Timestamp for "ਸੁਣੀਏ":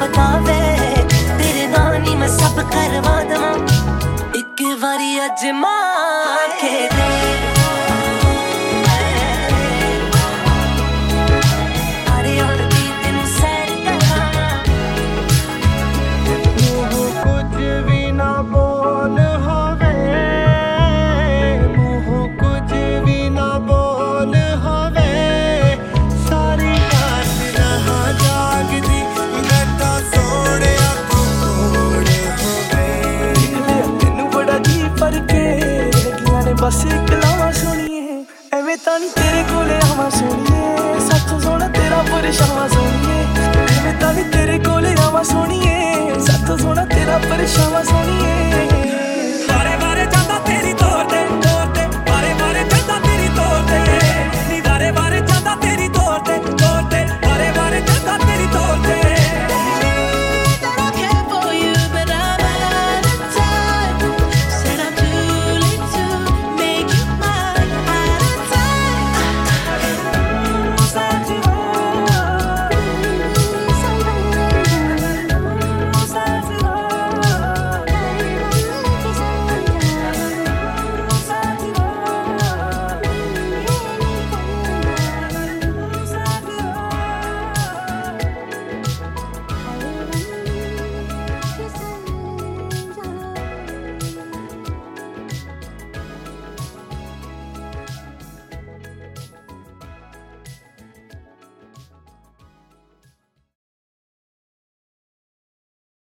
37.52-38.24, 40.10-41.00, 42.68-43.07